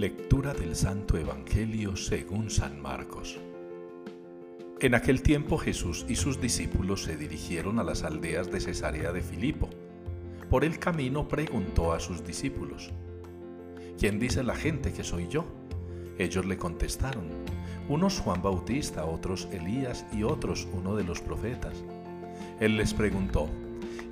[0.00, 3.38] Lectura del Santo Evangelio según San Marcos.
[4.80, 9.20] En aquel tiempo Jesús y sus discípulos se dirigieron a las aldeas de Cesarea de
[9.20, 9.68] Filipo.
[10.48, 12.90] Por el camino preguntó a sus discípulos,
[13.98, 15.44] ¿quién dice la gente que soy yo?
[16.16, 17.26] Ellos le contestaron,
[17.86, 21.74] unos Juan Bautista, otros Elías y otros uno de los profetas.
[22.58, 23.50] Él les preguntó,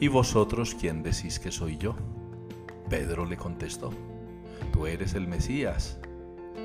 [0.00, 1.94] ¿y vosotros quién decís que soy yo?
[2.90, 3.92] Pedro le contestó,
[4.72, 5.98] tú eres el Mesías.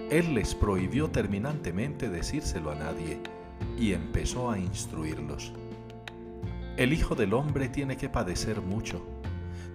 [0.09, 3.19] Él les prohibió terminantemente decírselo a nadie
[3.77, 5.53] y empezó a instruirlos.
[6.77, 9.05] El Hijo del Hombre tiene que padecer mucho,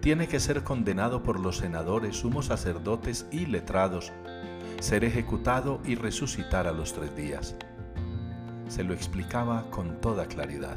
[0.01, 4.13] tiene que ser condenado por los senadores, sumos sacerdotes y letrados,
[4.81, 7.57] ser ejecutado y resucitar a los tres días.
[8.69, 10.77] Se lo explicaba con toda claridad.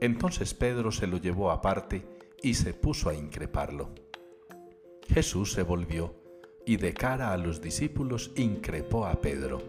[0.00, 2.06] Entonces Pedro se lo llevó aparte
[2.42, 3.94] y se puso a increparlo.
[5.08, 6.14] Jesús se volvió
[6.66, 9.62] y de cara a los discípulos increpó a Pedro.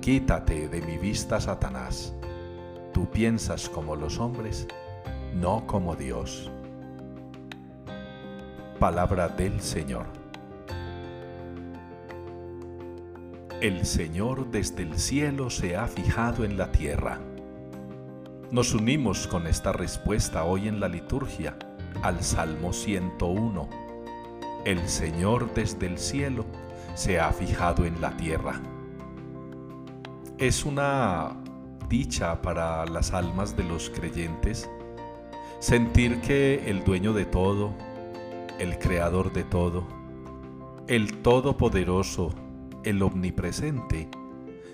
[0.00, 2.14] Quítate de mi vista, Satanás.
[2.92, 4.66] Tú piensas como los hombres,
[5.34, 6.50] no como Dios.
[8.78, 10.06] Palabra del Señor.
[13.60, 17.20] El Señor desde el cielo se ha fijado en la tierra.
[18.50, 21.56] Nos unimos con esta respuesta hoy en la liturgia
[22.02, 23.81] al Salmo 101.
[24.64, 26.44] El Señor desde el cielo
[26.94, 28.60] se ha fijado en la tierra.
[30.38, 31.36] Es una
[31.88, 34.70] dicha para las almas de los creyentes
[35.58, 37.74] sentir que el dueño de todo,
[38.58, 39.86] el creador de todo,
[40.86, 42.34] el todopoderoso,
[42.84, 44.08] el omnipresente,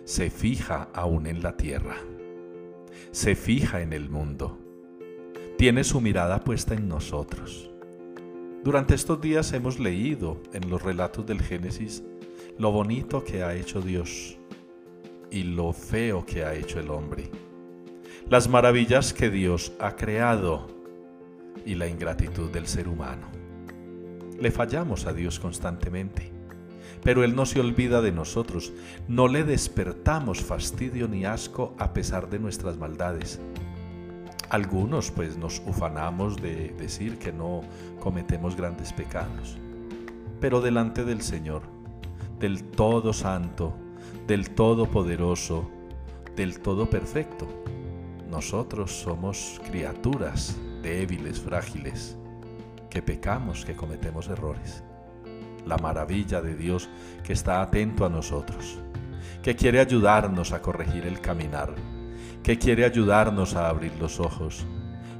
[0.04, 1.96] se fija aún en la tierra,
[3.10, 4.58] se fija en el mundo,
[5.58, 7.70] tiene su mirada puesta en nosotros.
[8.64, 12.02] Durante estos días hemos leído en los relatos del Génesis
[12.58, 14.36] lo bonito que ha hecho Dios
[15.30, 17.30] y lo feo que ha hecho el hombre,
[18.28, 20.66] las maravillas que Dios ha creado
[21.64, 23.28] y la ingratitud del ser humano.
[24.40, 26.38] Le fallamos a Dios constantemente
[27.02, 28.72] pero Él no se olvida de nosotros.
[29.06, 33.40] No le despertamos fastidio ni asco a pesar de nuestras maldades.
[34.50, 37.60] Algunos pues nos ufanamos de decir que no
[38.00, 39.58] cometemos grandes pecados,
[40.40, 41.62] pero delante del Señor,
[42.40, 43.74] del Todo Santo,
[44.26, 45.68] del Todopoderoso,
[46.34, 47.46] del Todo Perfecto,
[48.30, 52.16] nosotros somos criaturas débiles, frágiles,
[52.88, 54.82] que pecamos, que cometemos errores.
[55.66, 56.88] La maravilla de Dios
[57.22, 58.78] que está atento a nosotros,
[59.42, 61.74] que quiere ayudarnos a corregir el caminar,
[62.42, 64.66] que quiere ayudarnos a abrir los ojos,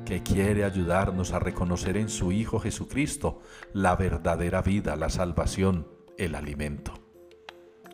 [0.04, 3.40] que quiere ayudarnos a reconocer en su Hijo Jesucristo
[3.72, 5.86] la verdadera vida, la salvación,
[6.16, 6.94] el alimento.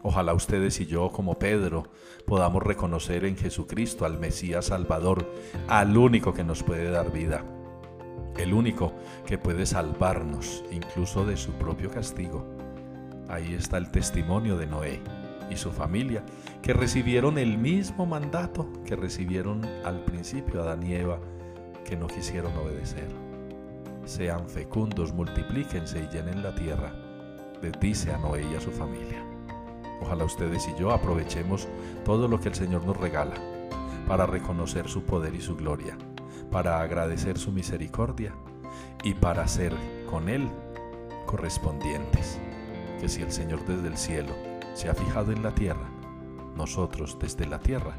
[0.02, 1.90] Ojalá ustedes y yo, como Pedro,
[2.26, 5.32] podamos reconocer en Jesucristo al Mesías Salvador,
[5.66, 7.44] al único que nos puede dar vida
[8.36, 8.92] el único
[9.26, 12.44] que puede salvarnos incluso de su propio castigo.
[13.28, 16.24] Ahí está el testimonio de Noé y su familia,
[16.62, 21.18] que recibieron el mismo mandato que recibieron al principio Adán y Eva,
[21.84, 23.08] que no quisieron obedecer.
[24.04, 26.92] Sean fecundos, multiplíquense y llenen la tierra,
[27.62, 29.24] les dice a Noé y a su familia.
[30.00, 31.68] Ojalá ustedes y yo aprovechemos
[32.04, 33.34] todo lo que el Señor nos regala
[34.06, 35.96] para reconocer su poder y su gloria
[36.54, 38.32] para agradecer su misericordia
[39.02, 39.74] y para ser
[40.08, 40.48] con Él
[41.26, 42.38] correspondientes.
[43.00, 44.32] Que si el Señor desde el cielo
[44.74, 45.88] se ha fijado en la tierra,
[46.56, 47.96] nosotros desde la tierra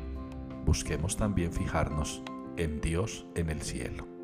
[0.66, 2.24] busquemos también fijarnos
[2.58, 4.15] en Dios en el cielo.